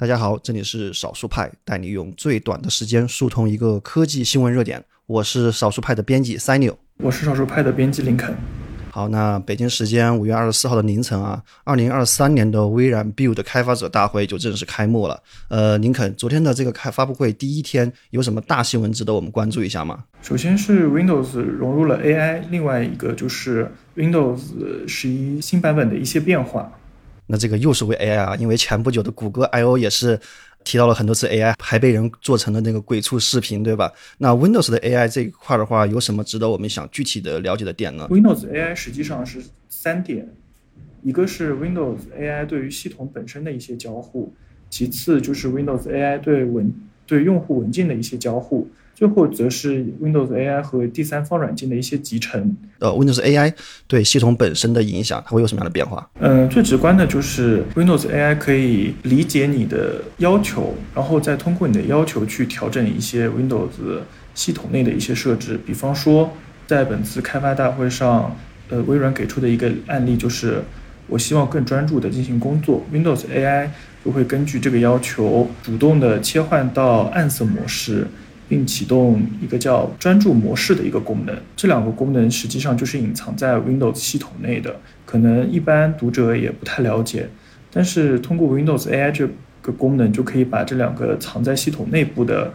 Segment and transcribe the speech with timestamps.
[0.00, 4.82] 大家好，这里是少数派，带你用最短的时间速通一个科技新闻热点。
[5.04, 8.34] 我是少数派的编辑 s i n e 我是少数派的编辑林肯。
[8.90, 15.22] 好，那北京时间五月二十四号的凌晨啊，二零二三年的微软 Build 开发者大会就正式开幕了。
[15.50, 20.04] 呃，林肯，昨天的这个开发布会第一天有什么大新闻值得我们关注一下吗？
[20.22, 24.38] 首先是 Windows 融入了 AI，另外一个就是 Windows
[24.88, 26.72] 十一新版本的一些变化。
[27.30, 30.18] 那这个又是为 AI 啊，因为前不久的谷歌 I/O 也是
[30.64, 33.92] 提到了很多次 AI，还被人做成了那个鬼畜视频，对吧？
[34.18, 40.28] 那 Windows 的 AI 这一块的话，有什么值得我们想具体的了解的点呢？Windows AI 实际上是三点，
[41.02, 44.34] 一个是 Windows AI 对于系统本身的一些交互，
[44.68, 46.72] 其次就是 Windows AI 对文
[47.06, 48.68] 对用户文件的一些交互。
[49.00, 52.54] 最后则是 Windows AI 和第三方软件的一些集成。
[52.80, 53.50] 呃，Windows AI
[53.86, 56.06] 对系统本身的影响，它会有什么样的变化？
[56.20, 63.70] 嗯，最直观的就是 Windows AI 可以理解你的要求，然后再通过你的要求去调整一些 Windows
[64.34, 65.58] 系统内的一些设置。
[65.64, 66.30] 比方说，
[66.66, 68.36] 在本次开发大会上，
[68.68, 70.62] 呃，微软给出的一个案例就是，
[71.06, 73.70] 我希望更专注的进行工作，Windows AI
[74.04, 78.06] 就会根据这个要求，主动的切换到暗色模式。
[78.50, 84.74] 并启动一个叫专注模式的一个功能，这两个功能实际上就是隐藏在 Windows 系统内的，
[85.06, 87.28] 可能一般读者也不太了解。
[87.70, 89.28] 但是通过 Windows AI 这
[89.62, 92.52] 个功能，就可以把这两个藏在系统内部的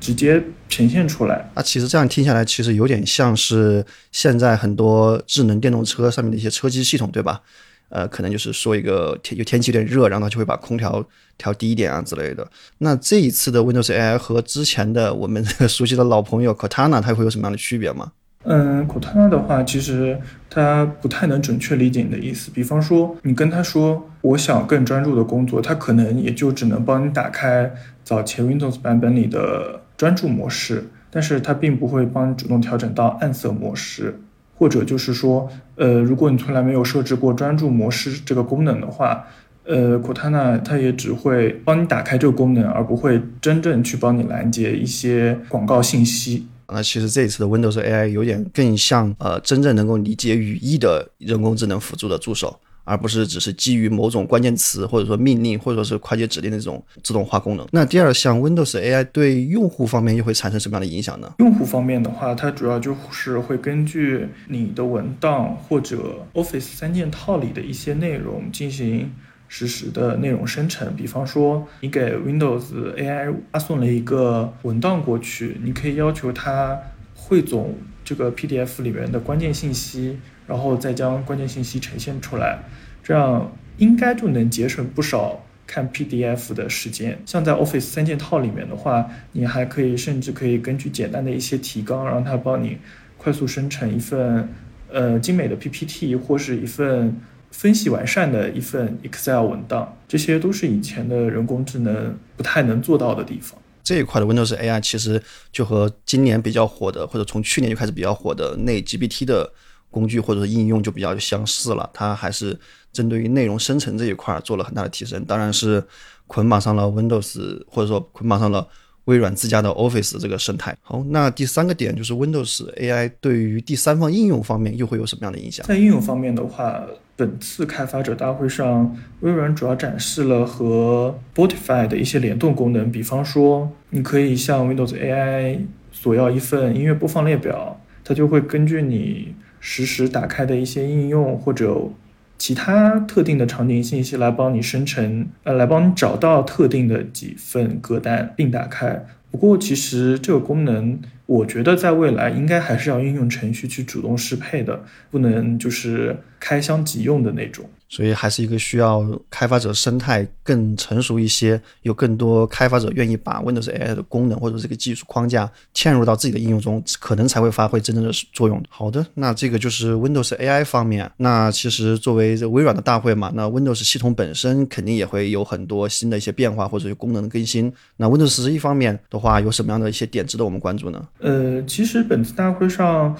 [0.00, 1.48] 直接呈现出来。
[1.54, 7.40] 那其实这样听下来，其实有点像是现在很多智能电动车上面的一些车机系统，对吧？
[7.88, 11.04] 呃，可能就是说一个天，有天气有点热，然后它就会把空调
[11.38, 12.46] 调低一点啊之类的。
[12.78, 18.12] 那这一次的 Windows AI 和之前的我们熟悉的老朋友 Cortana，它会有什么样的区别吗？
[18.48, 20.16] 嗯，Cortana 的话，其实
[20.48, 22.48] 它不太能准确理解你的意思。
[22.52, 27.72] 比方说，你跟他说我想更专注的工作，它可能也就只能帮你打开
[28.04, 34.20] 早前 Windows 版本里的专注模式，但是它并不会帮你主动调整到暗色模式。
[34.58, 39.24] 或者就是说，呃，如果你从来没有设置过专注模式这个功能的话，
[39.64, 46.46] 呃，Cortana 它也只会帮你打开这个功能，而不会真正去帮你拦截一些广告信息。
[46.68, 52.58] 那其实这一次的 Windows AI 有点更像呃，真正能够理解语义的人工智能辅助的助手。
[52.86, 57.66] 而不是只是基于某种关键词或者说命令或者说是快捷指令的这种自动化功能。
[57.72, 61.34] 那第二项 Windows AI 对用户方面又会产生什么样的影响呢？
[61.40, 69.10] 用户方面的话，它主要就是会根据你的文档或者 Office 三件套里的一些内容进行
[69.48, 70.94] 实时的内容生成。
[70.94, 76.78] 比方说，你给 Windows AI 发送了一个文档过去，你可以要求它
[77.14, 77.74] 汇总
[78.04, 80.18] 这个 PDF 里面的关键信息。
[80.46, 82.58] 然后再将关键信息呈现出来，
[83.02, 87.18] 这样应该就能节省不少看 PDF 的时间。
[87.26, 92.78] 像在 Office 三件套里面的话，你还可以甚至可以根据简单的一些提纲，让它帮你
[93.18, 94.48] 快速生成一份
[94.90, 97.20] 呃精美的 PPT 或是一份
[97.50, 99.96] 分析完善的一份 Excel 文档。
[100.06, 103.60] 这些都是以前的人工智能不太能做到的地方。
[103.82, 105.20] 这一块的 Windows AI 其实
[105.52, 109.52] 就和今年比较火的，或者从去年就开始比较火的内 GPT 的。
[109.90, 112.58] 工具或者应用就比较相似了，它还是
[112.92, 115.82] 针对于内容生成这一块做了很大的提升，当然是
[116.26, 118.66] 捆绑上了 Windows 或者说捆绑上了
[119.04, 120.76] 微软自家的 Office 这个生态。
[120.82, 125.64] 好，那第三个点就是 Windows AI 对于第三方应用方面又会有什么样的影响？
[125.66, 135.60] 在应用方面的话，本次开发者大会上，微软主要展示了和 Spotify 的一些联动功能，比方说你可以向 Windows AI
[135.92, 139.34] 索要一份音乐播放列表，它就会根据你。
[139.68, 141.90] 实时打开的一些应用或者
[142.38, 149.04] 其他特定的场景信息来帮你生成，呃，来帮你找到特定的几份歌单并打开。
[149.32, 157.64] 不过，其实这个功能，我觉得在未来应该还是要应用程序去主动适配的，不能就是开箱即用的那种。
[157.88, 168.60] 所以还是一个需要开发者生态更成熟一些，有更多开发者愿意把 Windows AI 的功能或者这个技术框架嵌入到自己的应用中，可能才会发挥真正的作用。
[168.68, 171.08] 好的，那这个就是 Windows AI 方面。
[171.18, 177.72] 那其实作为这微软的大会嘛，那 Windows 系统本身肯定也会有很多新的一些变化或者有功能的更新。
[177.96, 181.06] 那 Windows 十一方面的话，有什么样的一些点值得我们关注呢？
[181.20, 183.16] 呃，其实本次大会上。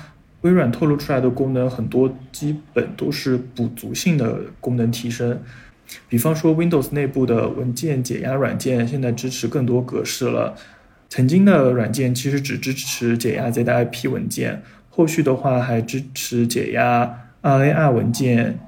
[0.46, 5.42] 微软透露出来的功能很多，基本都是补足性的功能提升。
[6.08, 10.54] 比方说，Windows 内部的文件解压软件现在支持更多格式了。
[11.08, 18.58] 曾经的软件其实只支持解压 ZIP 文件，后续的话还支持解压 RAR 文件、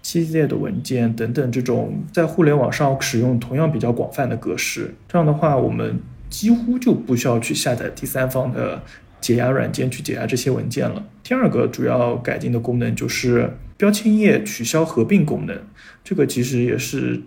[0.00, 4.94] 七列的文件等等这种在互联网上使用同样比较广泛的格式。
[5.06, 6.00] 这样的话，我们
[6.30, 8.82] 几乎就不需要去下载第三方的
[9.20, 11.04] 解压软件去解压这些文件了。
[11.22, 15.58] 第二个主要改进的功能就是标签页取消合并功能，
[16.02, 17.22] 这个其实也是。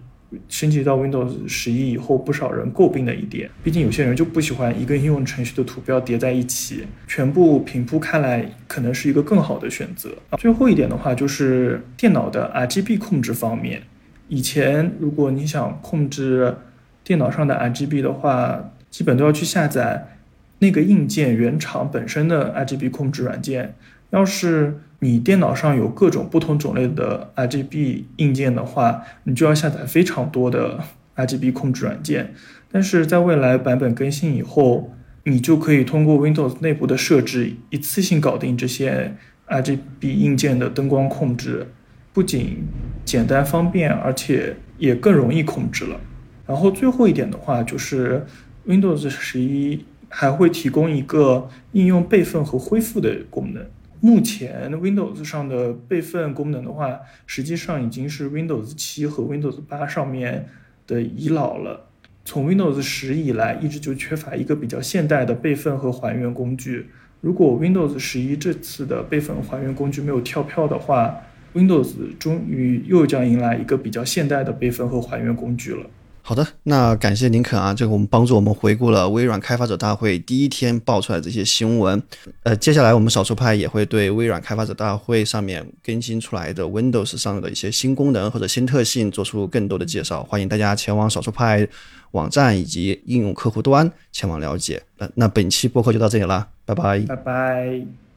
[0.48, 10.12] 升级到 Windows 十一以后，不少人诟病的一点，毕竟有些人就不喜欢一个应用程序的图标叠在一起，全部平铺开来，可能是一个更好的选择。
[10.38, 13.82] 最后一点的话，就是电脑的 RGB 控制方面，
[14.28, 16.56] 以前如果你想控制
[17.04, 20.19] 电脑上的 RGB 的话，基本都要去下载
[20.60, 23.76] 那个硬件原厂本身的 RGB 控制软件，
[24.12, 24.80] 要是。
[25.02, 30.78] 你电脑上有各种不同种类的 RGB 硬件的话，你就要下载非常多的
[31.16, 32.34] RGB 控制软件。
[32.70, 39.16] 但是在未来版本更新以后，你就可以通过 Windows 内部的设置，一次性搞定这些
[39.48, 41.68] RGB 硬件的灯光控制，
[42.12, 42.66] 不仅
[43.06, 45.98] 简单方便，而且也更容易控制了。
[46.46, 48.26] 然后最后一点的话，就是
[48.68, 53.66] Windows 十一还会提供一个应用备份和恢复的功能。
[54.02, 60.48] 目前 Windows 上的备份功能的话，实际上已经是 Windows 七和 Windows 八上面
[60.88, 61.86] 的遗老了。
[62.24, 66.90] 从 Windows 十以来，一直就缺乏一个比较现代的备份和还原工具。
[67.22, 71.18] 如果 Windows 十一这次的备份还原工具没有跳票的话
[71.54, 75.86] ，Windows 终于又将迎来一个比较现代的备份和还原工具了。
[76.30, 82.00] 好的，那感谢林肯啊，这个我们帮助我们回顾了微软开发者大会第一天爆出来这些新闻。
[82.44, 90.24] 呃，接下来我们少数派也会对微软开发者大会上面更新出来的 Windows 上的一些新功能或者新特性做出更多的介绍。
[90.26, 91.68] 欢迎大家前往少数派
[92.12, 94.84] 网站以及应用客户端前往了解。
[95.00, 98.00] 那那本期播客就到这里了，拜拜，拜拜。